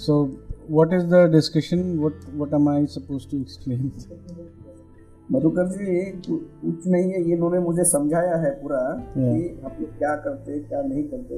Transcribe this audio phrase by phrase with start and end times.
[0.00, 0.30] So,
[0.66, 2.00] what is the discussion?
[2.00, 3.88] What what am I supposed to explain?
[5.28, 5.86] Madhukar ji
[6.26, 9.34] कुछ नहीं है ये इन्होंने मुझे समझाया है पूरा yeah.
[9.34, 11.36] कि हम लोग क्या करते क्या नहीं करते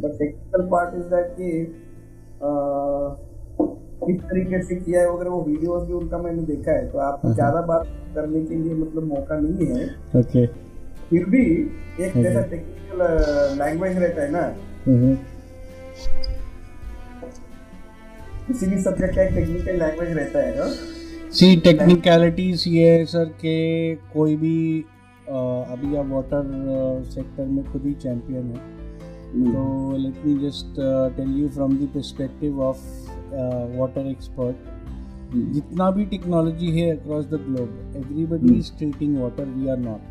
[0.00, 1.50] but technical part is that कि
[4.06, 7.28] किस तरीके से किया है वगैरह वो वीडियोस भी उनका मैंने देखा है तो आपको
[7.28, 7.34] uh-huh.
[7.34, 9.88] ज़्यादा बात करने के लिए मतलब मौका नहीं है
[10.20, 10.46] ओके
[11.10, 11.44] फिर भी
[12.06, 13.04] एक जैसा टेक्निकल
[13.58, 14.48] लैंग्वेज रहता है ना
[14.88, 15.38] mm-hmm.
[18.50, 20.64] किसी भी सब्जेक्ट का एक टेक्निकल लैंग्वेज रहता है ना?
[21.30, 23.58] सी टेक्निकलिटीज ये है सर के
[24.14, 24.58] कोई भी
[25.30, 25.40] आ,
[25.72, 28.78] अभी आप वाटर सेक्टर में खुद ही चैंपियन है।
[29.32, 29.52] Hmm.
[29.54, 30.80] तो let me just
[31.16, 32.80] tell you from the perspective of
[33.76, 34.56] water expert
[35.52, 40.02] जितना भी टेक्नोलॉजी है across the globe everybody is treating water we are not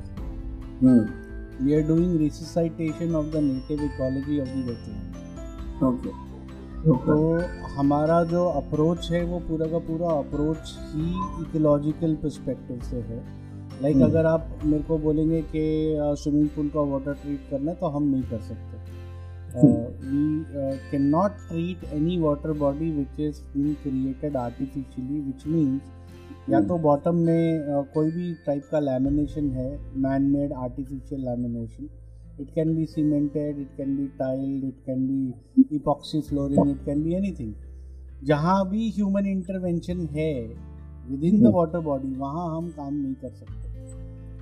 [1.62, 6.28] we are doing resuscitation of the native ecology of the wetland okay
[6.80, 7.16] तो
[7.76, 11.10] हमारा जो approach है वो पूरा का पूरा अप्रोच ही
[11.41, 13.18] इकोलॉजिकल पर्सपेक्टिव से है।
[13.82, 15.63] लाइक like अगर आप मेरे को बोलेंगे कि
[16.22, 18.77] स्विमिंग पूल का वाटर ट्रीट करना है तो हम नहीं कर सकते।
[20.05, 26.60] We can not treat any water body which is been created artificially which means या
[26.62, 31.90] तो बॉटम में uh, कोई भी टाइप का लैमिनेशन है man made artificial lamination
[32.40, 35.34] it can be cemented it can be tiled it can be
[35.77, 37.54] epoxy flooring it can be anything.
[38.23, 40.48] जहाँ भी human intervention है
[41.10, 43.70] within the water body वहाँ हम काम नहीं कर सकते।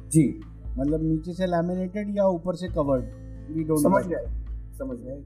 [0.09, 0.40] जी।
[0.78, 3.06] मतलब नीचे से लैमिनेटेड या ऊपर से कवर्ड
[3.52, 4.25] वी डोंट समझ गए
[4.78, 5.22] समझ गए।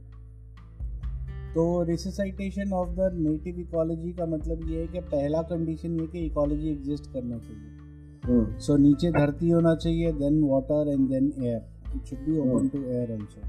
[1.55, 6.19] तो resuscitation of the native ecology का मतलब ये है कि पहला कंडीशन ये कि
[6.19, 7.77] इकोलॉजी एग्जिस्ट करना चाहिए।
[8.21, 8.75] सो hmm.
[8.75, 12.83] so, नीचे धरती होना चाहिए then water and then air it should be open to
[12.83, 13.41] air also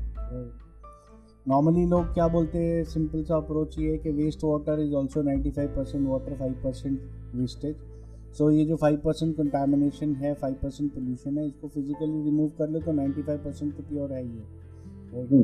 [1.49, 2.85] normally लोग क्या बोलते हैं?
[2.85, 6.53] सिंपल सा अप्रोच ये है कि waste water is also ninety five percent water five
[6.53, 7.01] percent
[7.35, 7.77] wastage
[8.39, 12.71] so ये जो फाइव परसेंट कंटामिनेशन है फाइव परसेंट पोल्यूशन है इसको फिजिकली रिमूव कर
[12.71, 15.43] ले तो नाइन्टी फाइव परसेंट तो प्योर है ही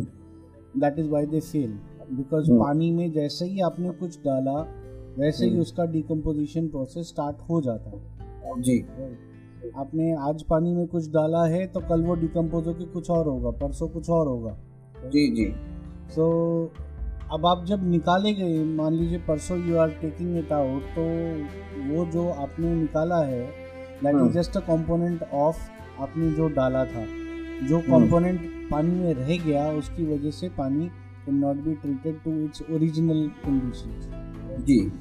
[0.80, 1.78] that is why they fail
[2.12, 4.74] because पानी में जैसे ही आपने कुछ डाला
[5.18, 5.60] वैसे ही hmm.
[5.60, 9.27] उसका डिकम्पोजिशन प्रोसेस स्टार्ट हो जाता है। जी। Right?
[9.76, 13.50] आपने आज पानी में कुछ डाला है तो कल वो डिकम्पोज होकर कुछ और होगा
[13.50, 14.56] परसों कुछ और होगा।
[15.08, 15.54] जी जी।
[16.10, 16.26] सो
[16.74, 16.82] so,
[17.32, 21.02] अब आप जब निकाले गए मान लीजिए परसों you are taking it out तो
[21.88, 23.42] वो जो आपने निकाला है
[24.04, 25.56] that is just a component of
[26.00, 27.06] आपने जो डाला था।
[27.68, 30.88] जो कंपोनेंट हम्म। पानी में रह गया उसकी वजह से पानी
[31.26, 34.92] can not be treated to its original condition ji.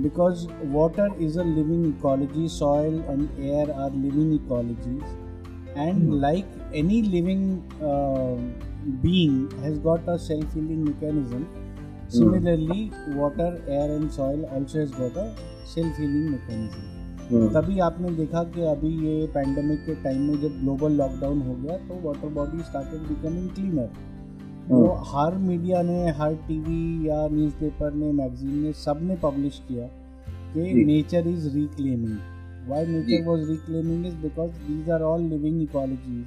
[0.00, 5.04] Because water is a living ecology soil and air are living ecologies
[5.76, 6.20] and mm.
[6.20, 8.36] like any living uh,
[9.02, 11.46] being has got a self-healing mechanism
[12.08, 13.14] similarly mm.
[13.16, 15.28] water air and soil also has got a
[15.66, 16.98] self-healing mechanism
[17.52, 21.76] तभी आपने देखा कि अभी ये pandemic के time में जब global lockdown हो गया
[21.88, 23.88] तो water body started becoming cleaner
[24.68, 29.86] तो हर मीडिया ने हर टीवी या न्यूज़पेपर ने मैगजीन ने सबने पब्लिश किया
[30.54, 32.18] कि nature is reclaiming.
[32.68, 36.24] Why nature was reclaiming is because these are all living ecologies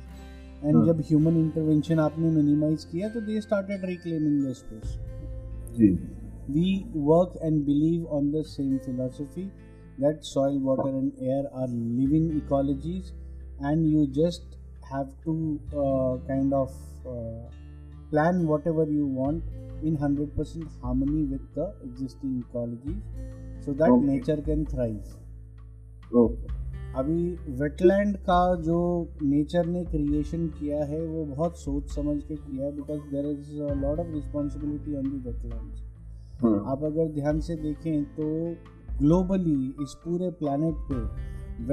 [0.65, 4.97] and जब ह्यूमन इंटरवेंशन आपने मिनिमाइज किया तो they started reclaiming the space
[7.41, 9.45] and believe on the same philosophy
[9.99, 13.11] that soil water and air are living ecologies
[13.61, 14.57] and you just
[14.91, 16.75] have to uh, kind of
[17.07, 17.49] uh,
[18.11, 19.43] plan whatever you want
[19.83, 22.97] in 100% harmony with the existing ecology
[23.61, 24.05] so that okay.
[24.05, 25.15] nature can thrive
[26.13, 26.55] okay.
[26.97, 27.23] अभी
[27.59, 28.77] wetland का जो
[29.23, 33.51] nature ने creation किया है वो बहुत सोच समझ के किया है because there is
[33.81, 38.27] lot of responsibility on the wetland आप अगर ध्यान से देखें तो
[38.99, 41.01] ग्लोबली इस पूरे प्लानट पे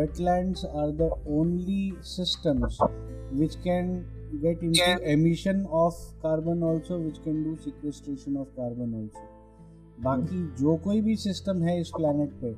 [0.00, 2.78] wetlands are the only systems
[3.34, 3.94] which can
[4.40, 4.96] get into yeah.
[5.04, 9.28] emission of carbon also which can do sequestration of carbon also
[9.98, 10.58] बाकी hmm.
[10.58, 12.50] जो कोई भी सिस्टम है इस प्लानट पे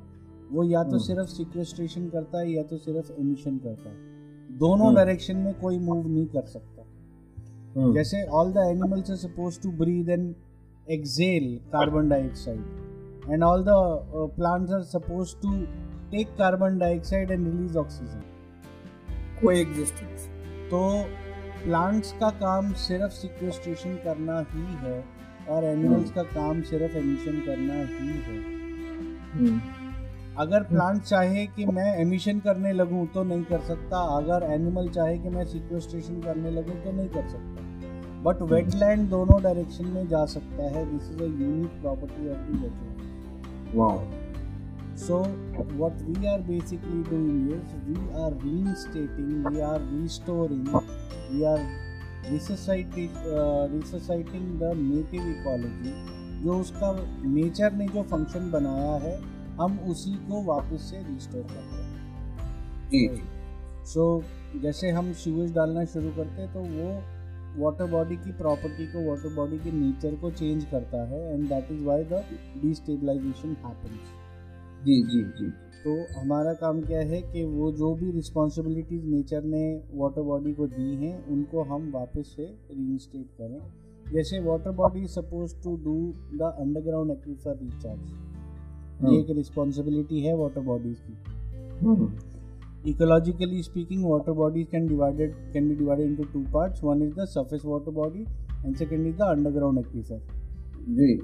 [0.51, 1.07] वो या तो hmm.
[1.07, 5.45] सिर्फ़ सिक्वेस्ट्रेशन करता है या तो सिर्फ़ एमिशन करता है दोनों डायरेक्शन hmm.
[5.45, 10.35] में कोई मूव नहीं कर सकता जैसे all the animals are suppose to breathe and
[10.89, 13.75] exhale carbon dioxide and all the
[14.37, 15.53] plants are suppose to
[16.11, 18.23] take carbon dioxide and release oxygen
[19.43, 20.29] कोई एग्जिस्टेंस
[20.71, 20.81] तो
[21.65, 25.05] प्लांट्स का काम सिर्फ़ सिक्वेस्ट्रेशन करना ही है
[25.49, 28.39] और एनिमल्स का काम सिर्फ़ एमिशन करना ही है।
[29.33, 29.61] हम्म।
[30.39, 35.19] अगर प्लांट चाहे कि मैं एमिशन करने लगूं तो नहीं कर सकता। अगर एनिमल चाहे
[35.19, 37.65] कि मैं सिक्वेस्ट्रेशन करने लगूं तो नहीं कर सकता।
[38.23, 42.51] बट वेटलैंड दोनों डायरेक्शन में जा सकता है। This is a unique property of the
[42.51, 42.95] wetland
[43.77, 44.24] Wow.
[44.97, 45.25] So
[45.77, 50.65] what we are basically doing is we are reinstating, we are restoring,
[51.31, 51.61] we are
[52.25, 55.95] resuscitating, uh, resuscitating the native ecology
[56.45, 56.91] जो उसका
[57.25, 59.15] नेचर ने जो function बनाया है
[59.61, 63.23] हम उसी को वापस से रिस्टोर करते हैं
[63.85, 66.91] सो so, जैसे हम सीवेज डालना शुरू करते हैं तो वो
[67.57, 71.73] वाटर बॉडी की प्रॉपर्टी को वाटर बॉडी के नेचर को चेंज करता है and that
[71.73, 72.25] is why the
[72.63, 74.24] destabilisation happens
[74.85, 75.51] जी जी जी।
[75.85, 79.65] तो हमारा काम क्या है कि वो जो भी रिस्पॉन्सिबिलिटीज नेचर ने
[79.95, 83.59] वाटर बॉडी को दी हैं उनको हम वापस से रीइंस्टेट करें।
[84.13, 85.97] जैसे water body suppose to do
[86.35, 94.33] the underground aquifer recharge ये हाँ। एक रिस्पॉन्सिबिलिटी है वाटर बॉडीज की। Ecologically speaking water
[94.33, 98.23] bodies can divided can be divided into two parts one is the surface water body
[98.65, 100.21] and second is the underground aquifer
[100.91, 101.15] जी।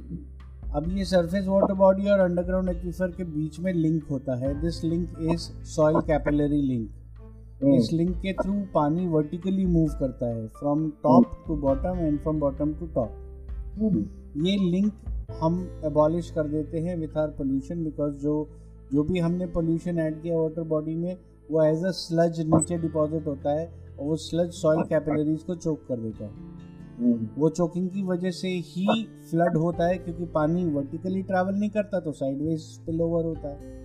[0.76, 4.82] अब ये surface water body और underground aquifer के बीच में link होता है। This
[4.84, 10.88] link is soil capillary link इस link के थ्रू पानी वर्टिकली मूव करता है from
[11.02, 13.82] top to bottom and from bottom to top
[14.46, 14.92] ये लिंक
[15.42, 18.36] हम एबॉलिश कर देते हैं विथ आर पोल्यूशन बिकॉज़ जो
[18.92, 21.16] जो भी हमने पोल्यूशन ऐड किया वाटर बॉडी में
[21.50, 25.84] वो एज अ स्लज नीचे डिपॉजिट होता है और वो स्लज सॉइल कैपिलरीज को चोक
[25.88, 26.59] कर देता है।
[27.38, 28.86] वो चोकिंग की वजह से ही
[29.30, 33.78] फ्लड होता है क्योंकि पानी वर्टिकली ट्रैवल नहीं करता तो साइडवेज स्पिल ओवर होता है।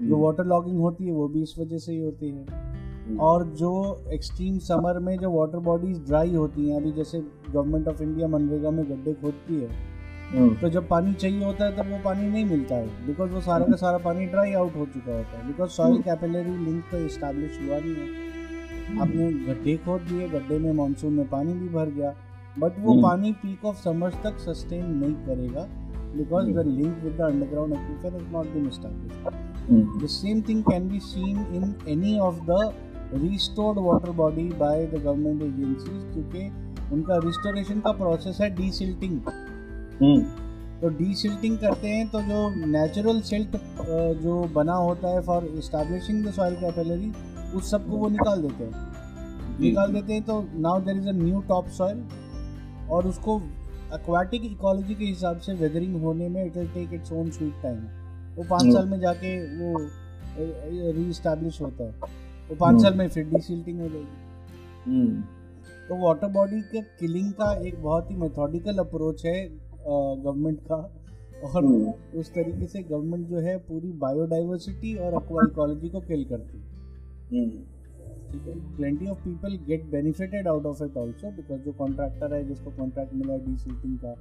[0.00, 3.72] जो वाटर लॉगिंग होती है वो भी इस वजह से ही होती है। और जो
[4.14, 7.20] एक्सट्रीम समर में जो वाटर बॉडीज ड्राई होती हैं अभी जैसे
[7.50, 9.92] गवर्नमेंट ऑफ़ इंडिया मनरेगा में गड्ढे खोदती है
[10.60, 13.66] तो जब पानी चाहिए होता है तब वो पानी नहीं मिलता है बिकॉज़ वो सारा
[13.66, 17.58] का सारा पानी ड्राई आउट हो चुका होता है। बिकॉज़ सॉइल कैपिलरी लिंक तो इस्टेब्लिश
[17.62, 22.14] हुआ नहीं है। आपने गड्ढे खोद दिए गड्ढे में मानसून में पानी भी भर गया।
[22.58, 25.66] बट वो पानी पीक ऑफ़ समर्स तक सस्टेन नहीं करेगा
[26.16, 30.88] because the link with the underground aquifer is not been established the same thing can
[30.88, 32.58] be seen in any of the
[33.14, 36.46] restored water body by the government agencies क्योंकि
[36.94, 39.20] उनका restoration का process है desilting
[40.80, 43.56] तो desilting करते हैं तो जो natural silt
[44.22, 47.12] जो बना होता है for establishing the soil capillary
[47.56, 48.92] उस सबको वो निकाल देते हैं।
[49.60, 52.02] निकाल देते हैं तो now there is a new top soil
[52.90, 53.40] और उसको
[53.94, 57.78] एक्वाटिक इकोलॉजी के हिसाब से वेदरिंग होने में it will take its own sweet time
[58.36, 59.78] वो पाँच साल में जाके वो
[60.92, 61.90] री इस्टेब्लिश होता है।
[62.48, 64.06] वो पाँच साल में फिर डीसिल्टिंग हो जाएगी।
[65.88, 69.36] तो वाटर बॉडी के किलिंग का एक बहुत ही मेथोडिकल अप्रोच है
[69.86, 70.76] गवर्नमेंट का।
[71.44, 71.64] और
[72.16, 76.64] उस तरीके से गवर्नमेंट जो है पूरी बायोडाइवर्सिटी और एक्वा इकोलॉजी को किल करती है।
[78.76, 83.14] Plenty of people get benefited out of it also because जो कॉन्ट्रैक्टर है जिसको कॉन्ट्रैक्ट
[83.14, 84.14] मिला डी सिल्टिंग का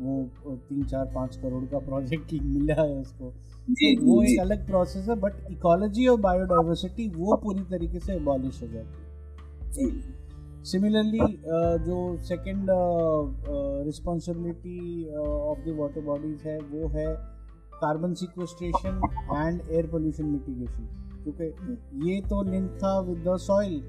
[0.00, 3.30] वो तीन चार पाँच करोड़ का प्रोजेक्ट मिला है उसको।
[3.70, 8.00] जी, तो वो जी, एक अलग प्रोसेस है बट इकोलॉजी और बायोडाइवर्सिटी वो पूरी तरीके
[8.00, 11.26] से एबॉलिश हो जाती है। सिमिलरली
[11.86, 12.66] जो second
[13.86, 17.06] responsibility of the water bodies है वो है
[17.80, 19.00] carbon sequestration
[19.32, 20.84] and air pollution mitigation
[21.26, 23.82] क्योंकि ये तो लिंक था with the soil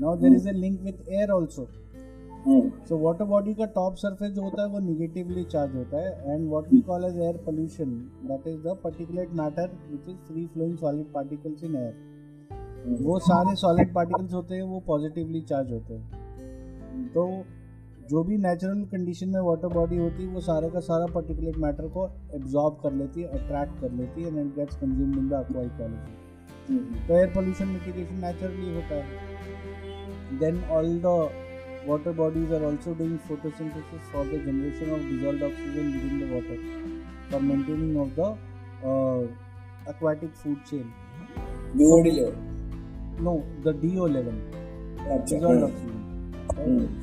[0.00, 1.66] now there is a link with air also
[2.88, 6.48] so water body का टॉप सरफेस जो होता है वो निगेटिवली चार्ज होता है and
[6.48, 7.94] what we call as air pollution
[8.28, 12.04] that is the particulate matter which is free flowing solid particles in air
[13.02, 17.26] वो सारे solid particles होते हैं वो पॉजिटिवली चार्ज होते हैं। तो
[18.10, 21.88] जो भी नेचुरल कंडीशन में वाटर बॉडी होती है वो सारे का सारा पर्टिकुलेट मैटर
[21.88, 25.32] को एब्जॉर्ब कर लेती है अट्रैक्ट कर लेती है and it gets consumed in the
[25.32, 26.25] aqua ecology
[26.68, 31.12] तो एयर पोल्यूशन मिटिगेशन नेचुरली होता है। Then all the
[31.88, 36.58] water bodies are also doing photosynthesis for the generation of dissolve oxygen within the water
[37.30, 38.20] for maintaining of the
[39.88, 40.86] aquatic food chain
[43.22, 44.36] no the DO level
[45.30, 46.98] dissolve oxygen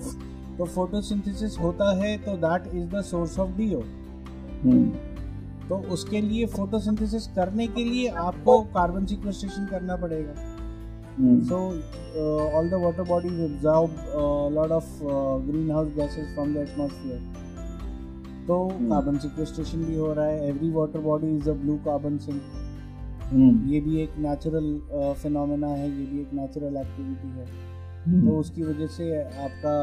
[0.58, 3.82] तो photosynthesis होता है तो that is the source of DO
[5.70, 10.34] तो उसके लिए photosynthesis करने के लिए आपको कार्बन सिक्वेस्ट्रेशन करना पड़ेगा।
[11.48, 11.58] So
[12.58, 13.90] all the water bodies absorb
[14.54, 14.90] lot of
[15.48, 17.20] green house gases from the atmosphere
[18.48, 22.42] तो कार्बन सिक्वेस्ट्रेशन भी हो रहा है। Every water body is a blue carbon sink
[23.72, 24.66] ये भी एक नेचुरल
[25.22, 27.46] फिनोमेना uh, है। ये भी एक नेचुरल एक्टिविटी है।
[28.06, 28.26] Hmm.
[28.26, 29.06] तो उसकी वजह से
[29.46, 29.76] आपका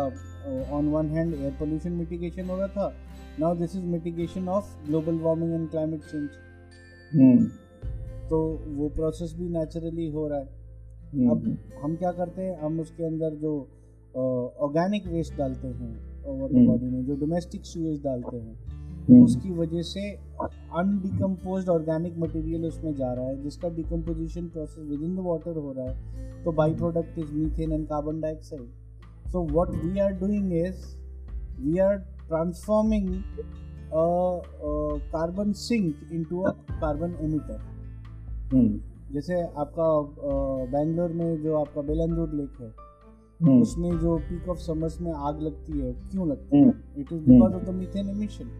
[0.76, 2.92] on one hand air pollution mitigation हो रहा था।
[3.40, 6.38] Now this is mitigation of global warming and climate change
[7.12, 7.42] hmm.
[8.30, 8.38] तो
[8.70, 10.48] वो प्रोसेस भी नेचुरली हो रहा है
[11.14, 11.30] hmm.
[11.30, 13.54] अब हम क्या करते हैं हम उसके अंदर जो
[14.66, 15.92] ऑर्गेनिक वेस्ट डालते हैं
[16.24, 16.92] वाटर बॉडी hmm.
[16.92, 18.54] में जो डोमेस्टिक सूएज डालते हैं
[19.08, 19.24] hmm.
[19.24, 20.06] उसकी वजह से
[20.82, 25.90] अनडिकम्पोज ऑर्गेनिक मटेरियल उसमें जा रहा है जिसका decomposition process within the water हो रहा
[25.90, 28.68] है तो by product is methane and carbon dioxide
[29.32, 30.86] so what we are doing is
[31.60, 31.98] we are
[32.30, 33.08] transforming
[35.12, 37.58] carbon sink into a carbon emitter
[39.12, 39.88] जैसे आपका
[40.72, 42.90] बैंगलोर में जो आपका बेलंदूर लेक है
[43.40, 43.60] Hmm.
[43.62, 46.68] उसमें जो पीक ऑफ़ समर्स में आग लगती है क्यों लगती है?
[46.98, 48.50] It is because of the methane emission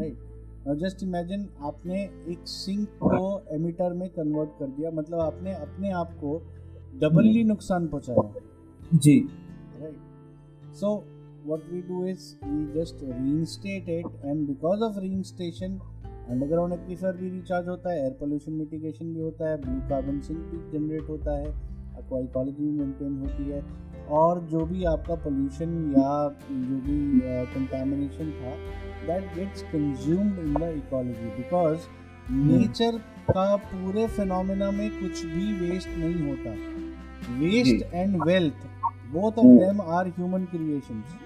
[0.00, 2.00] right just imagine आपने
[2.32, 6.42] एक सिंक को एमिटर में कन्वर्ट कर दिया मतलब आपने अपने आप को
[7.00, 7.48] डबली hmm.
[7.48, 8.32] नुकसान पहुँचाया।
[8.94, 9.28] जी।
[9.80, 10.90] Right so
[11.48, 15.78] what we do is we just reinstate it and because of reinstation
[16.30, 20.38] underground aquifer भी रिचार्ज होता है एयर पोल्यूशन मिटिगेशन भी होता है ब्लू कार्बन सिंक
[20.38, 21.50] भी जनरेट होता है
[21.98, 23.60] आपको इकोलॉजी भी मेंटेन होती है
[24.20, 26.16] और जो भी आपका पोल्यूशन या
[26.50, 27.20] जो भी
[27.54, 28.56] कंटेमिनेशन था
[29.06, 31.78] that gets consumed in the ecology because
[32.30, 32.98] nature
[33.30, 36.50] का पूरे फिनोमेना में कुछ भी वेस्ट नहीं होता।
[37.38, 38.66] Waste and wealth
[39.12, 41.16] both of them are human creations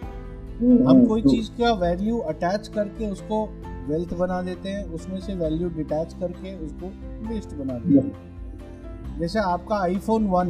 [0.61, 3.45] हम कोई चीज़ का वैल्यू अटैच करके उसको
[3.89, 6.87] वेल्थ बना देते हैं उसमें से वैल्यू डिटैच करके उसको
[7.29, 10.49] वेस्ट बना देते हैं। जैसे आपका आईफोन वन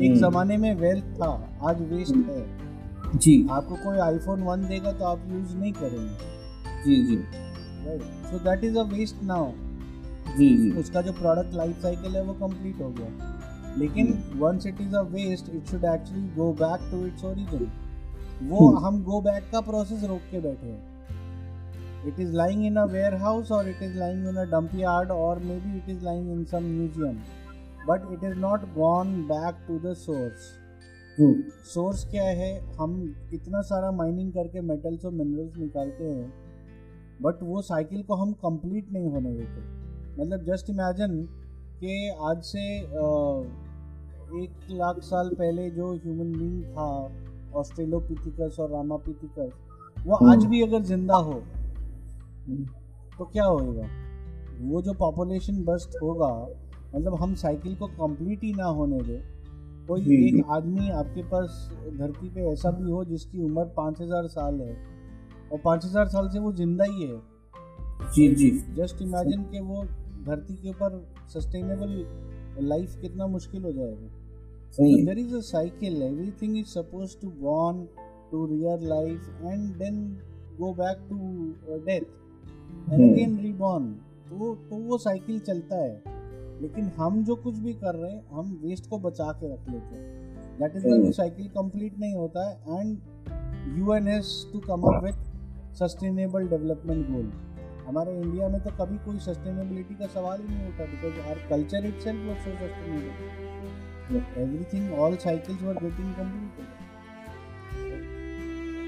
[0.00, 1.30] एक हम्म। जमाने में वेल्थ था
[1.62, 7.06] आज वेस्ट है। जी। आपको कोई आईफोन वन देगा तो आप यूज़ नहीं करेंगे। जी
[7.06, 7.16] जी।
[8.30, 9.50] So that is a waste now
[10.38, 14.80] जी जी। उसका जो प्रोडक्ट लाइफ साइकिल है वो कंप्लीट हो गया। लेकिन once it
[14.80, 17.70] is a waste it should actually go back to its origin
[18.40, 22.76] वो हम्म। हम गो बैक का प्रोसेस रोक के बैठे हैं। It is lying in
[22.76, 22.84] a
[23.22, 26.44] warehouse और it is lying in a dump yard और maybe it is lying in
[26.44, 27.16] some museum
[27.88, 30.56] but it is not gone back to the source
[31.68, 32.50] source क्या है?
[32.74, 32.92] हम
[33.34, 36.32] इतना सारा माइनिंग करके metals और minerals निकालते हैं
[37.22, 39.60] बट वो साइकिल को हम कंप्लीट नहीं होने देते।
[40.20, 41.16] मतलब जस्ट इमेजिन
[41.80, 42.62] कि आज से
[44.36, 46.86] एक लाख साल पहले जो ह्यूमन बींग था
[47.54, 49.52] ऑस्ट्रेलोपिथिकस और रामापिथिकस
[50.06, 50.50] वो आज hmm.
[50.50, 52.68] भी अगर ज़िंदा हो hmm.
[53.18, 53.88] तो क्या होएगा?
[54.60, 56.30] वो जो पॉपुलेशन बस्ट होगा
[56.94, 59.20] मतलब हम साइकिल को कंप्लीट ही ना होने दे
[59.88, 64.60] कोई एक आदमी आपके पास धरती पे ऐसा भी हो जिसकी उम्र पाँच हज़ार साल
[64.60, 64.76] है
[65.52, 67.20] और पाँच हज़ार साल से वो ज़िंदा ही है।
[68.14, 69.84] जी जी। जस्ट इमेजिन के वो
[70.26, 74.08] धरती के ऊपर सस्टेनेबल लाइफ कितना मुश्किल हो जाएगा।
[74.76, 77.84] There is a cycle everything is suppose to born
[78.30, 80.04] to real life and then
[80.58, 81.16] go back to
[81.86, 83.84] death and again reborn
[84.28, 86.02] तो तो वो साइकिल चलता है.
[86.62, 89.94] लेकिन हम जो कुछ भी कर रहे हैं हम वेस्ट को बचा के रख लेते
[89.94, 90.58] हैं.
[90.58, 92.80] That is why cycle complete नहीं होता है.
[92.80, 95.26] And you N S to come up with
[95.78, 97.30] sustainable development goal
[97.86, 101.86] हमारे इंडिया में तो कभी कोई सस्टेनेबिलिटी का सवाल ही नहीं उठा because our culture
[102.00, 106.76] itself so sustainable everything all cycles were getting completed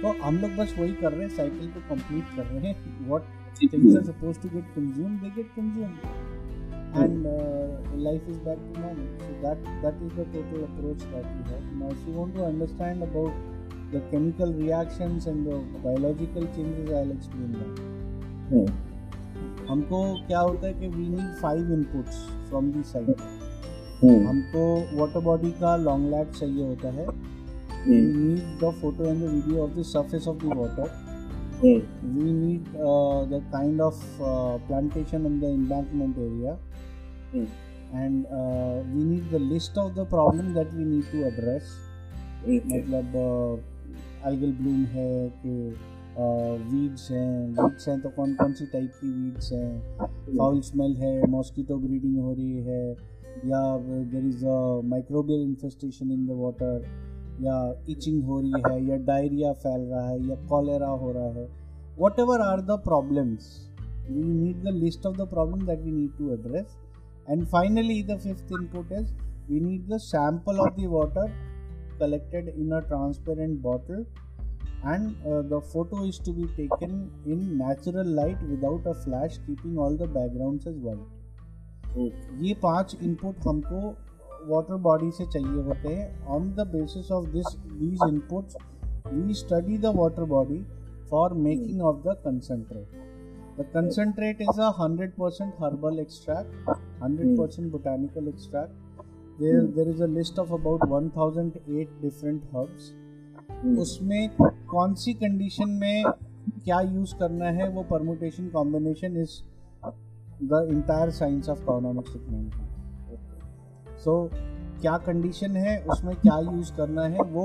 [0.03, 3.23] तो हम लोग बस वही कर रहे हैं साइकिल को कंप्लीट कर रहे हैं what
[3.63, 5.97] things are supposed to get consume they get consume
[6.93, 9.07] and uh, life is back to normal.
[9.19, 11.67] So that that is the total approach that we have.
[11.75, 13.33] Now, if you want to understand about
[13.93, 17.83] the chemical reactions and the biological changes, I'll explain that.
[18.53, 18.71] Hmm.
[19.69, 22.17] हमको क्या होता है कि we need five inputs
[22.49, 23.21] from the side
[24.03, 24.27] hmm.
[24.29, 24.63] हमको
[24.99, 27.07] water body का long lag चाहिए होता है।
[28.73, 31.09] Photo and the video of the surface of the water
[31.63, 32.69] we need
[33.31, 34.03] the kind of
[34.67, 36.53] plantation in the embankment area
[37.95, 38.25] and
[38.95, 41.77] we need the list of the problem that we need to address
[42.47, 43.17] मतलब
[44.27, 45.55] algal bloom है कि
[46.19, 49.99] weeds हैं। Weeds हैं तो कौन कौन सी type की वीड्स हैं?
[50.01, 52.95] हम्म। फाउल स्मेल है मॉस्किटो ब्रीडिंग हो रही है।
[53.47, 53.63] या
[54.13, 56.85] there is a microbial infestation in the water
[57.43, 57.57] या
[57.89, 61.49] इचिंग हो रही है, या डायरिया फैल रहा है, या कॉलेरा हो रहा है
[62.19, 63.49] whatever are the problems
[64.11, 66.77] we need the list of the problem that we need to address
[67.31, 69.13] and finally the fifth input is
[69.51, 71.33] we need the sample of the water
[72.01, 74.05] collected in a transparent bottle
[74.87, 75.09] and
[75.49, 76.93] the photo is to be taken
[77.33, 81.20] in natural light without a flash keeping all the background is white
[81.97, 83.89] ये पाँच input हमको
[84.49, 88.57] water body से चाहिए होते हैं on the basis of this these inputs
[89.07, 90.65] we study the water body
[91.11, 92.99] for making of the concentrate
[93.53, 96.69] The concentrate is a 100% herbal extract
[97.01, 97.71] 100% mm.
[97.71, 98.71] botanical extract.
[99.39, 99.75] There, mm.
[99.75, 102.87] there is a list of about 1008 different herbs.
[103.65, 103.79] Mm.
[103.79, 104.31] उसमें
[104.71, 106.05] कौन सी condition में
[106.65, 109.39] क्या use करना है वो permutation combination is
[110.43, 114.15] the entire science of economics technology so
[114.81, 117.45] क्या condition है उसमें क्या यूज़ करना है वो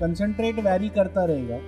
[0.00, 1.60] कंसंट्रेट वैरी करता रहेगा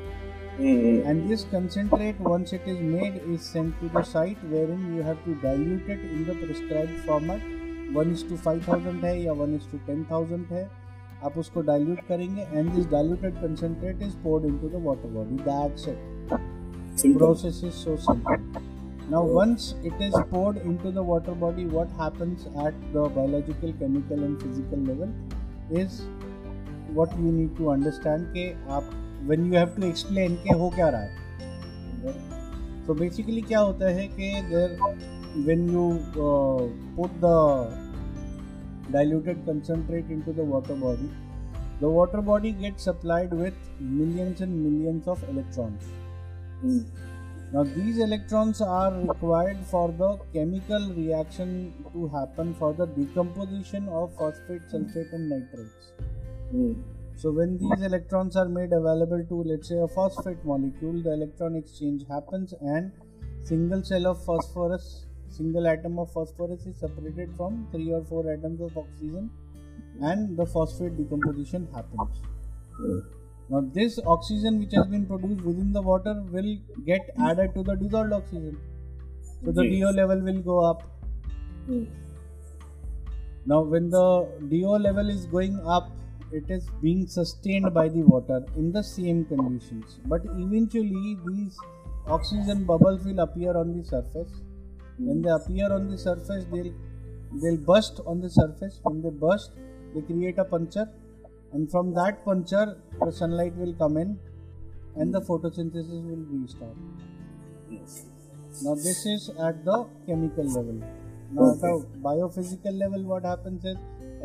[0.61, 5.23] and this concentrate once it is made is sent to the site wherein you have
[5.25, 7.47] to dilute it in the prescribed format
[7.95, 10.65] 1 is to 5000 है या 1 is to 10000 है
[11.25, 15.87] आप उसको dilute करेंगे and this diluted concentrate is poured into the water body that's
[15.87, 15.99] it
[16.97, 17.19] simple.
[17.19, 18.72] process is so simple
[19.13, 24.23] now once it is poured into the water body what happens at the biological chemical
[24.27, 25.11] and physical level
[25.81, 26.03] is
[26.99, 28.45] what you need to understand कि
[28.77, 28.95] आप
[29.33, 32.15] when you have to explain कि हो क्या रहा है
[32.87, 34.73] so basically क्या होता है कि there
[35.51, 35.85] when you
[36.29, 36.63] uh,
[36.97, 37.37] put the
[38.97, 41.13] diluted concentrate into the water body
[41.85, 43.71] the water body gets supplied with
[44.03, 45.95] millions and millions of electrons
[46.65, 46.85] mm.
[47.53, 54.15] Now these electrons are required for the chemical reaction to happen for the decomposition of
[54.17, 55.93] phosphate sulfate and nitrates
[56.55, 56.75] mm.
[57.17, 61.55] So when these electrons are made available to let's say a phosphate molecule, the electron
[61.55, 62.91] exchange happens and
[63.45, 68.61] single cell of phosphorus, single atom of phosphorus is separated from three or four atoms
[68.61, 69.31] of oxygen
[70.01, 72.21] and the phosphate decomposition happens.
[73.53, 76.57] Now this oxygen which has been produced within the water will
[76.87, 78.57] get added to the dissolved oxygen.
[79.45, 80.85] So the DO level will go up.
[83.45, 85.91] Now when the DO level is going up,
[86.31, 90.01] it is being sustained by the water in the same conditions.
[90.07, 91.59] But eventually these
[92.07, 94.33] oxygen bubbles will appear on the surface.
[94.97, 96.73] When they appear on the surface they'll
[97.43, 98.81] they'll burst on the surface.
[98.83, 99.53] When they burst
[99.95, 100.89] they create a puncture
[101.53, 102.67] and from that puncture
[103.05, 104.19] the sunlight will come in
[104.97, 106.77] and the photosynthesis will restart
[108.63, 110.79] now this is at the chemical level
[111.31, 111.75] now at a
[112.09, 113.77] biophysical level what happens is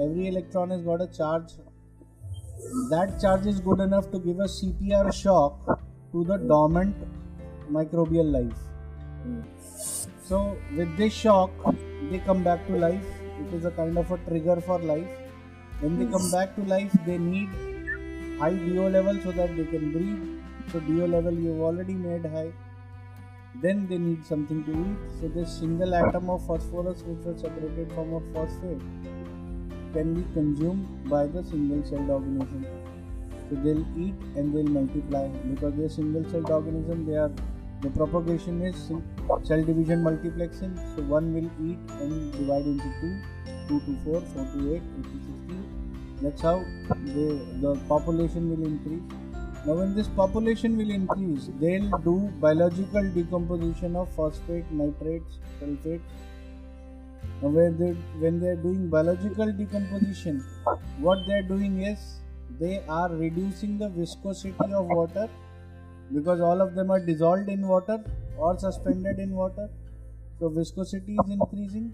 [0.05, 1.57] every electron has got a charge
[2.89, 5.79] that charge is good enough to give a CPR shock
[6.11, 6.95] to the dormant
[7.71, 8.57] microbial life.
[10.23, 11.51] So, with this shock,
[12.09, 13.05] they come back to life.
[13.39, 15.07] It is a kind of a trigger for life.
[15.79, 17.49] When they come back to life, they need
[18.39, 20.71] high DO level so that they can breathe.
[20.71, 22.51] So, DO level you've already made high.
[23.61, 25.19] Then they need something to eat.
[25.19, 28.81] So, this single atom of phosphorus, which was separated from a phosphate,
[29.93, 32.65] can be consumed by the single celled organism.
[33.49, 37.05] So they'll eat and they'll multiply because they're single celled organism.
[37.05, 37.31] They are
[37.81, 40.75] the propagation is cell division multiplexing.
[40.95, 43.21] So one will eat and divide into two,
[43.67, 45.65] two to four, four to eight, eight to sixteen.
[46.21, 46.65] That's how
[47.05, 47.29] they,
[47.65, 49.03] the population will increase.
[49.65, 56.03] Now, when this population will increase, they'll do biological decomposition of phosphate, nitrates, sulfates,
[57.41, 60.43] when they when they are doing biological decomposition
[61.05, 61.99] what they are doing is
[62.59, 65.27] they are reducing the viscosity of water
[66.13, 67.99] because all of them are dissolved in water
[68.37, 69.69] or suspended in water
[70.39, 71.93] so viscosity is increasing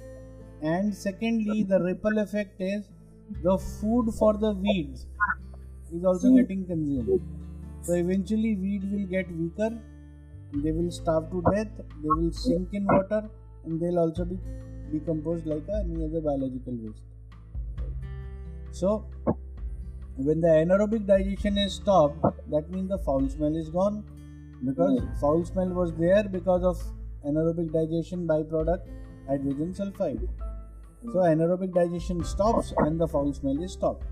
[0.64, 2.84] and secondly the ripple effect is
[3.48, 5.06] the food for the weeds
[5.96, 6.38] is also hmm.
[6.38, 7.22] getting consumed
[7.82, 9.72] so eventually weed will get weaker
[10.66, 13.24] they will starve to death they will sink in water
[13.66, 14.38] and they'll also be
[14.94, 17.02] decomposed like any other biological waste.
[18.72, 19.06] So,
[20.18, 22.22] when the anaerobic digestion is stopped,
[22.52, 24.04] that means the foul smell is gone
[24.66, 25.20] because mm.
[25.20, 26.82] foul smell was there because of
[27.26, 28.88] anaerobic digestion byproduct
[29.28, 30.28] hydrogen sulfide.
[31.12, 34.04] So, anaerobic digestion stops and the foul smell is stopped.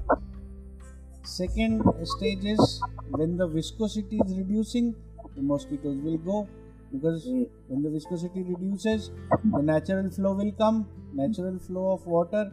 [1.23, 4.95] Second stage is when the viscosity is reducing,
[5.35, 6.47] the mosquitoes will go.
[6.91, 7.25] Because
[7.67, 9.11] when the viscosity reduces
[9.45, 10.87] the natural flow will come.
[11.13, 12.51] Natural flow of water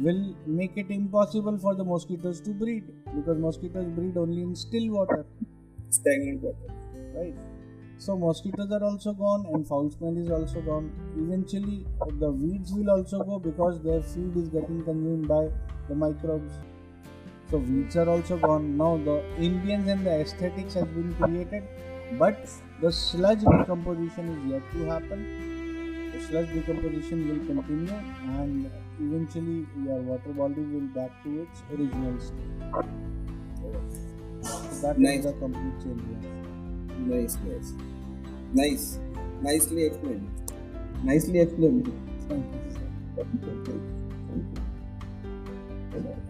[0.00, 2.84] will make it impossible for the mosquitoes to breed.
[3.14, 5.26] Because mosquitoes breed only in still water.
[5.90, 6.74] Stagnant water.
[7.14, 7.53] Right
[8.06, 10.90] so mosquitoes are also gone and foul smell is also gone
[11.22, 11.78] eventually
[12.24, 15.42] the weeds will also go because their feed is getting consumed by
[15.88, 16.60] the microbes
[17.50, 19.16] so weeds are also gone now the
[19.48, 21.74] ambience and the aesthetics has been created
[22.18, 22.46] but
[22.80, 26.10] the sludge decomposition is yet to happen.
[26.12, 27.92] The sludge decomposition will continue
[28.38, 32.52] and eventually your water body will back to its original state.
[34.42, 35.20] So that nice.
[35.20, 36.02] is the complete change.
[36.98, 37.72] Nice, nice.
[38.54, 38.98] Nice.
[39.42, 40.30] Nicely explained.
[41.02, 41.92] Nicely explained.
[42.28, 43.80] Thank you.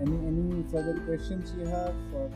[0.00, 1.94] Any any further questions you have?
[2.14, 2.30] Or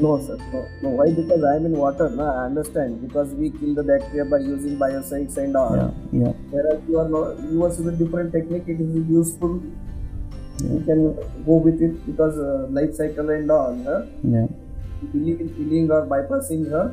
[0.00, 0.36] No, sir.
[0.52, 0.88] No, no.
[0.98, 1.06] Why?
[1.12, 2.08] Because I am in water.
[2.10, 3.00] No, I understand.
[3.06, 5.76] Because we kill the bacteria by using biocides and all.
[5.76, 5.90] Yeah.
[6.24, 6.32] Yeah.
[6.50, 8.64] Whereas you are not, you are with a different technique.
[8.66, 9.62] It is useful.
[10.58, 10.72] Yeah.
[10.72, 11.00] You can
[11.46, 13.78] go with it because uh, life cycle and all.
[13.84, 14.02] Huh?
[14.24, 14.46] Yeah.
[15.12, 16.84] Killing, killing or bypassing her.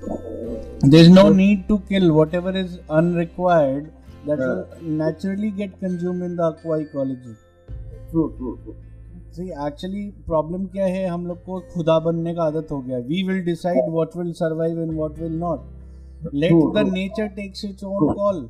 [0.00, 3.92] There is no need to kill whatever is unrequired.
[4.26, 7.34] That will naturally get consumed in the aqua ecology.
[8.10, 8.76] True, true, true.
[9.36, 13.22] See actually problem क्या है हम लोग को खुदा बनने का आदत हो गया we
[13.26, 18.14] will decide what will survive and what will not let the nature takes its own
[18.14, 18.46] call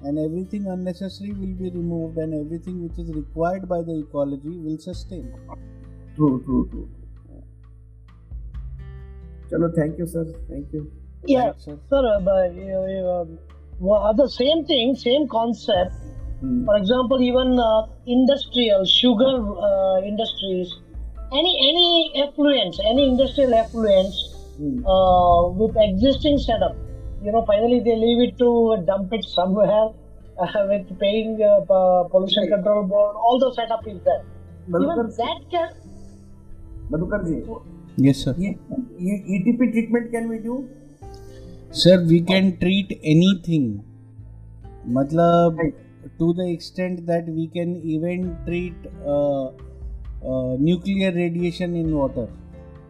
[0.00, 4.76] and everything unnecessary will be removed and everything which is required by the ecology will
[4.84, 5.24] sustain
[6.18, 6.84] true true true
[9.50, 10.90] chalo thank you sir thank you
[11.26, 15.92] yeah Thanks, sir, sir uh, but, uh, uh, the same thing same concept
[16.42, 16.66] Mm.
[16.66, 20.72] For example, even uh, industrial sugar uh, industries,
[21.32, 24.14] any any effluents, any industrial effluents
[24.60, 24.78] mm.
[24.86, 26.76] uh, with existing setup,
[27.24, 29.90] you know, finally they leave it to dump it somewhere
[30.38, 33.16] uh, with paying uh, pollution control board.
[33.16, 34.22] All the setup is there.
[34.68, 35.70] Even that can.
[36.88, 37.42] Madhukar ji.
[37.96, 38.34] Yes, sir.
[38.98, 40.68] ETP treatment can we do?
[41.70, 43.84] Sir, we can treat anything.
[44.86, 45.58] मतलब
[46.18, 48.74] to the extent that we can even treat
[49.06, 52.28] uh, uh, nuclear radiation in water.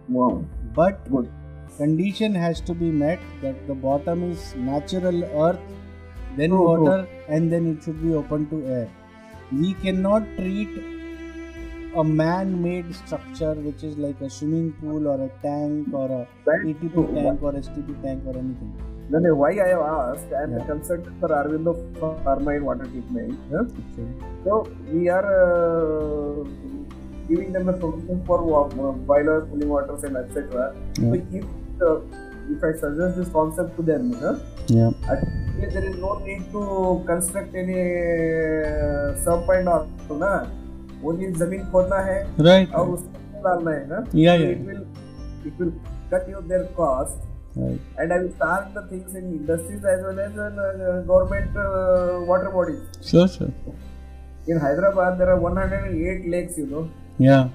[0.09, 0.45] Wow.
[0.75, 1.31] But Good.
[1.77, 5.59] condition has to be met that the bottom is natural earth,
[6.37, 7.33] then oh, water, oh.
[7.35, 8.89] and then it should be open to air.
[9.53, 10.69] We cannot treat
[11.97, 17.15] a man-made structure which is like a swimming pool or a tank or a ETP
[17.15, 18.73] tank or STP tank or anything
[19.11, 20.59] then why I have asked, I am yeah.
[20.59, 23.39] the consultant for Aurobindo Pharma in water treatment.
[23.51, 23.65] Huh?
[23.65, 24.07] Okay.
[24.45, 26.45] So we are uh,
[27.27, 30.77] giving them the solution for uh, boilers, cooling waters, and etc.
[30.99, 31.13] Yeah.
[31.13, 31.45] So if
[31.81, 32.01] uh,
[32.51, 34.39] if I suggest this concept to them, huh?
[34.67, 34.91] yeah,
[35.57, 37.81] there is no need to construct any
[38.61, 39.89] uh, sub and all,
[41.05, 42.75] only ज़मीन खोदना है right.
[42.75, 44.55] और उसमें डालना है ना yeah, yeah.
[44.55, 44.85] it will
[45.51, 45.73] it will
[46.11, 47.81] cut you their cost Right.
[47.99, 52.21] And I will start the things in industries as well as in uh, government uh,
[52.25, 52.83] water bodies.
[53.05, 53.51] Sure, sure.
[54.47, 56.89] In Hyderabad, there are 108 lakes, you know.
[57.19, 57.49] Yeah.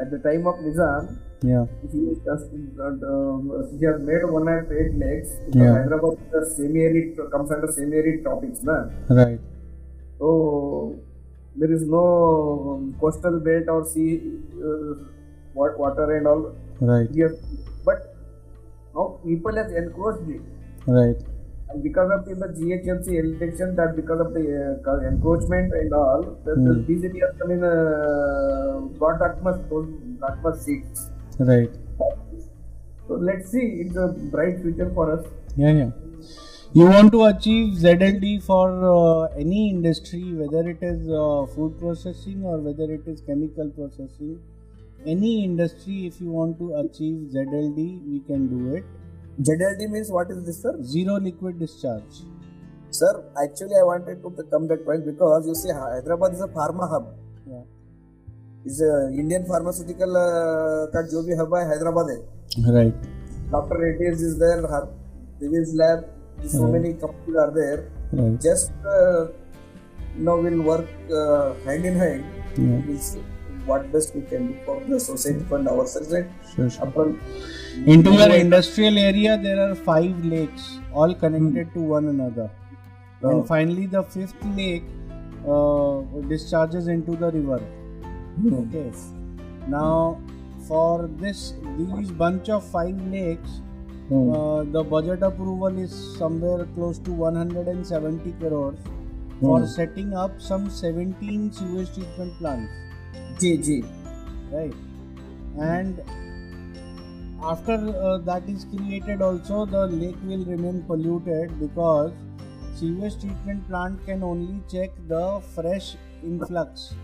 [0.00, 1.64] At the time of Nizam, yeah.
[1.90, 5.30] He, just, uh, he has made 108 lakes.
[5.52, 5.72] Yeah.
[5.72, 6.18] Hyderabad
[6.54, 8.84] semi-arid, comes under semi-arid topics, na?
[9.08, 9.40] Right.
[10.18, 10.96] So,
[11.56, 14.20] there is no coastal belt or sea
[14.62, 14.94] uh,
[15.54, 16.54] water and all.
[16.80, 17.08] Right.
[17.12, 17.32] Yes.
[17.84, 18.16] But
[18.94, 20.42] now people have encroached it.
[20.86, 21.16] Right.
[21.70, 26.22] And because of in the GHMC election, that because of the uh, encroachment and all,
[26.44, 26.86] the, mm.
[26.86, 26.92] the.
[26.92, 29.60] BJP has come in, uh, got that much,
[30.20, 31.10] that seats.
[31.38, 31.70] Right.
[33.06, 35.26] So let's see, it's a bright future for us.
[35.56, 35.90] Yeah, yeah
[36.73, 42.43] You want to achieve ZLD for uh, any industry, whether it is uh, food processing
[42.43, 44.39] or whether it is chemical processing
[45.05, 48.83] any industry if you want to achieve ZLD we can do it
[49.41, 52.21] ZLD means what is this sir zero liquid discharge
[52.89, 56.89] sir actually I wanted to come that point because you see Hyderabad is a pharma
[56.89, 57.13] hub
[57.45, 57.63] yeah
[58.65, 63.07] is a Indian pharmaceutical uh, का जो भी hub है हैदराबाद है right
[63.51, 63.77] Dr.
[63.77, 64.61] Reddy's is there
[65.39, 66.05] Divi's lab
[66.48, 68.40] so many companies are there right.
[68.40, 69.26] just uh,
[70.16, 72.24] you know will work uh, hand in hand
[72.56, 73.20] yeah.
[73.66, 77.16] what best we can do for the society fund ourselves and sure, sure.
[77.86, 81.74] into your industrial area there are five lakes all connected hmm.
[81.74, 82.50] to one another
[83.22, 83.30] oh.
[83.30, 84.84] and finally the fifth lake
[85.46, 88.54] uh, discharges into the river hmm.
[88.54, 88.90] okay
[89.68, 90.20] now
[90.66, 93.60] for this these bunch of five lakes
[94.10, 94.30] hmm.
[94.36, 98.78] uh, the budget approval is somewhere close to 170 crores
[99.40, 102.72] for setting up some 17 sewage treatment plants.
[103.42, 103.76] जी
[104.52, 104.74] right.
[105.58, 106.02] And
[107.42, 107.76] after
[108.08, 112.12] uh, that is created also the lake will remain polluted because
[112.74, 116.94] sewage treatment plant can only check the fresh influx.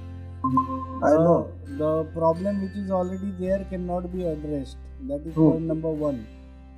[0.45, 1.51] I know.
[1.79, 4.77] the problem which is already there cannot be addressed.
[5.09, 5.53] That is True.
[5.53, 6.27] point number one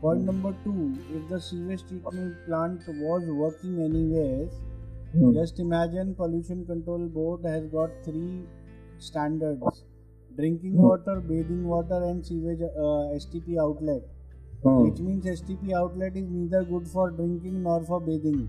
[0.00, 4.50] point number two if the sewage treatment plant was working anyways
[5.16, 5.34] mm.
[5.34, 8.42] just imagine pollution control board has got three
[8.98, 9.84] standards
[10.36, 10.88] drinking mm.
[10.90, 14.02] water bathing water and sewage uh, stp outlet
[14.64, 14.88] mm.
[14.88, 18.48] which means stp outlet is neither good for drinking nor for bathing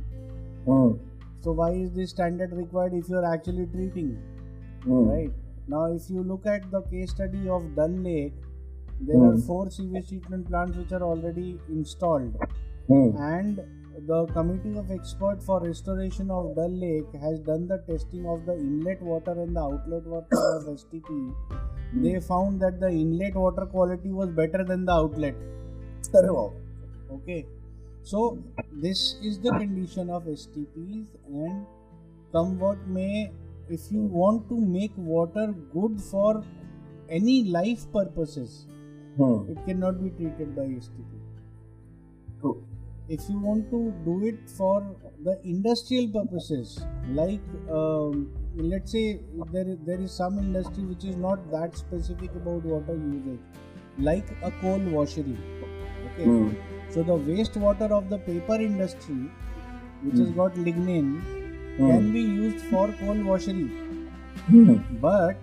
[1.42, 4.10] so why is this standard required if you are actually treating
[4.84, 5.06] hmm.
[5.10, 5.32] right
[5.72, 8.34] Now, if you look at the case study of Dal Lake,
[9.02, 9.30] there hmm.
[9.30, 12.36] are four sewage treatment plants which are already installed,
[12.88, 13.16] hmm.
[13.18, 13.62] and
[14.08, 18.54] the committee of experts for restoration of Dal Lake has done the testing of the
[18.54, 21.34] inlet water and the outlet water of STP.
[21.92, 22.04] Hmm.
[22.04, 25.36] They found that the inlet water quality was better than the outlet.
[27.12, 27.46] Okay,
[28.04, 28.38] so
[28.72, 31.66] this is the condition of STPs, and
[32.32, 33.32] come what may,
[33.70, 36.44] if you want to make water good for
[37.10, 38.66] any life purposes,
[39.20, 39.52] Hmm.
[39.52, 41.08] it cannot be treated by STP.
[42.40, 42.64] True.
[43.10, 46.80] If you want to do it for the industrial purposes,
[47.10, 49.20] like um, let's say
[49.52, 53.42] there is, there is some industry which is not that specific about water usage,
[53.98, 55.38] like a coal washery.
[56.06, 56.54] Okay, hmm.
[56.90, 59.30] so the wastewater of the paper industry,
[60.04, 60.38] which has hmm.
[60.38, 61.22] got lignin,
[61.78, 63.70] can be used for coal washery,
[65.02, 65.36] but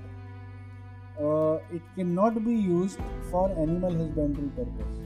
[1.20, 3.00] uh, it cannot be used
[3.30, 5.00] for animal husbandry purpose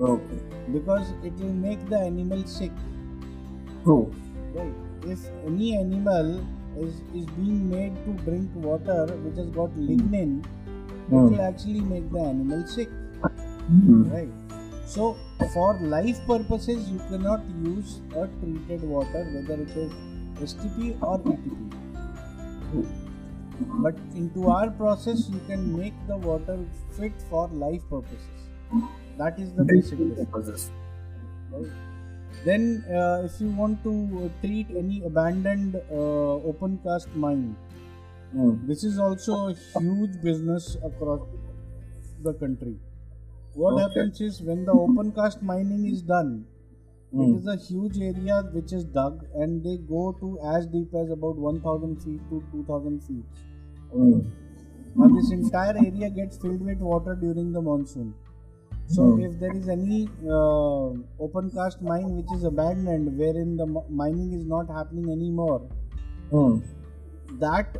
[0.00, 0.40] Okay.
[0.72, 2.72] because it will make the animal sick
[3.84, 4.12] True.
[4.54, 6.46] right if any animal
[6.78, 10.32] is, is being made to drink water which has got lignin
[11.10, 11.28] it Hmm.
[11.28, 12.88] will actually make the animal sick
[13.68, 14.02] Hmm.
[14.12, 14.32] right
[14.94, 15.16] so
[15.54, 19.92] for life purposes you cannot use a treated water whether it is
[20.52, 21.72] stp or etp
[23.78, 26.56] but into our process you can make the water
[26.96, 28.50] fit for life purposes
[29.16, 30.72] that is the basic difference
[31.50, 31.72] right?
[32.44, 33.92] Then, uh, if you want to
[34.26, 37.56] uh, treat any abandoned uh, open cast mine,
[38.32, 38.56] Hmm.
[38.60, 41.20] this is also a huge business across
[42.18, 42.80] the country.
[43.54, 43.78] What Okay.
[43.78, 46.46] happens is when the open cast mining is done,
[47.12, 47.22] Hmm.
[47.22, 51.10] it is a huge area which is dug and they go to as deep as
[51.10, 53.24] about 1000 feet to 2000 feet.
[53.92, 54.20] Hmm.
[54.94, 58.14] Now, this entire area gets filled with water during the monsoon.
[58.86, 59.20] So, Hmm.
[59.26, 60.88] if there is any uh,
[61.26, 63.66] open cast mine which is abandoned, wherein the
[64.02, 65.62] mining is not happening anymore,
[66.30, 66.56] Hmm.
[67.44, 67.78] that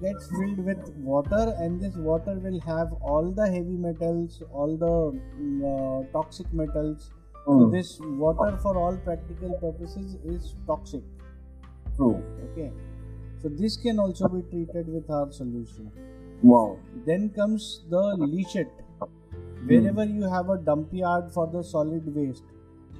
[0.00, 4.94] gets filled with water, and this water will have all the heavy metals, all the
[5.40, 7.10] mm, uh, toxic metals.
[7.46, 7.70] So, Hmm.
[7.72, 7.88] this
[8.24, 11.02] water, for all practical purposes, is toxic.
[11.96, 12.14] True.
[12.44, 12.70] Okay,
[13.42, 15.90] so this can also be treated with our solution.
[16.42, 16.76] Wow.
[17.06, 18.70] Then comes the leachate.
[19.68, 22.44] Wherever you have a dump yard for the solid waste,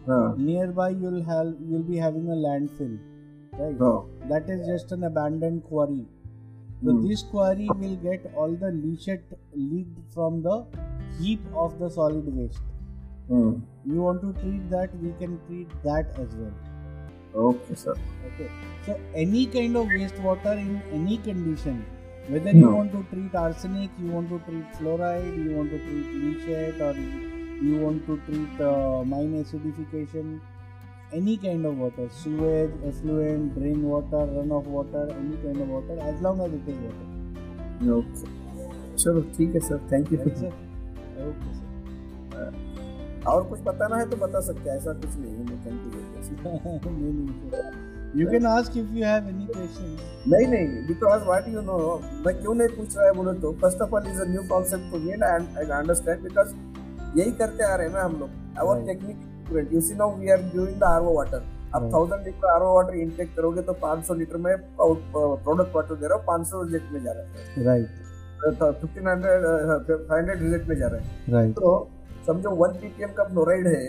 [0.07, 0.35] Huh.
[0.37, 2.94] nearby you'll have you'll be having a landfill,
[3.62, 3.83] right?
[4.35, 6.04] That is just an abandoned quarry.
[6.85, 7.02] So Hmm.
[7.09, 9.35] this quarry will get all the leachate
[9.72, 10.57] leaked from the
[11.18, 12.62] heap of the solid waste.
[13.27, 13.51] Hmm.
[13.86, 16.53] You want to treat that, we can treat that as well.
[17.36, 17.95] Okay, sir.
[18.27, 18.49] Okay.
[18.86, 21.86] So any kind of wastewater in any condition,
[22.27, 22.75] whether you No.
[22.75, 26.93] want to treat arsenic, you want to treat fluoride, you want to treat leachate, or
[27.67, 30.39] you want to treat uh, mine acidification,
[31.19, 36.19] any kind of water, sewage, effluent, drain water, runoff water, any kind of water, as
[36.21, 37.08] long as it is water.
[37.99, 38.36] Okay.
[39.01, 40.53] चलो ठीक है sir thank you Right, sir?
[43.26, 45.48] और कुछ बताना है तो बता सकते हैं ऐसा कुछ नहीं है यू
[46.90, 47.92] नहीं, नहीं.
[48.14, 50.02] You can ask if you have any questions.
[50.28, 51.78] नहीं नहीं बिकॉज़ व्हाट यू नो
[52.26, 54.90] मैं क्यों नहीं पूछ रहा है बोले तो first of all is a new concept
[54.90, 56.54] for me and I understand because
[57.18, 58.84] यही करते आ रहे हैं ना हम लोग our.
[58.87, 61.42] Technique you see now we are doing the RO water
[61.74, 66.18] आप thousand litre RO water intake करोगे तो 500 लीटर में प्रोडक्ट वाटर दे रहा
[66.18, 67.32] हूँ 500 रिजेक्ट में जा रहा है
[67.68, 67.88] Right,
[68.80, 71.54] fifteen hundred five hundred reject में जा रहा है right.
[71.58, 71.90] तो
[72.26, 73.82] समझो वन पीपीएम का फ्लोराइड है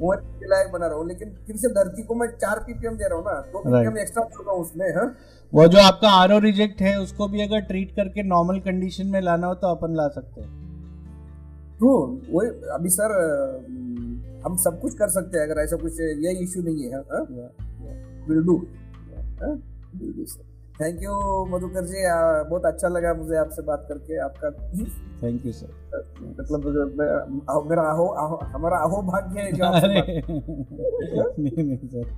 [0.00, 0.12] वो
[0.50, 3.24] लायक बना रहा हूँ लेकिन फिर से धरती को मैं चार पीपीएम दे रहा हूँ
[3.24, 5.06] ना दो पीपीएम एक्स्ट्रा छोड़ रहा हूँ उसमें हाँ।
[5.52, 9.46] वो जो आपका आर रिजेक्ट है उसको भी अगर ट्रीट करके नॉर्मल कंडीशन में लाना
[9.46, 10.50] हो तो अपन ला सकते हैं।
[11.78, 11.92] ट्रू
[12.30, 13.14] वही अभी सर
[14.46, 17.00] हम सब कुछ कर सकते हैं अगर ऐसा कुछ ये इशू नहीं है
[18.28, 18.56] will do
[20.00, 20.46] will do sir
[20.80, 21.12] thank you
[21.50, 22.04] Madhukar ji.
[22.06, 24.50] आ, बहुत अच्छा लगा मुझे आपसे बात करके आपका
[25.22, 25.70] थैंक यू सर
[26.40, 26.66] मतलब
[27.70, 32.14] मेरा आहो, आहो हमारा आहो भाग्य है जो आपसे नहीं नहीं सर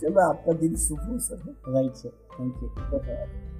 [0.00, 1.72] चलो आपका दिन शुभ हो sir.
[1.74, 3.51] Right sir thank you.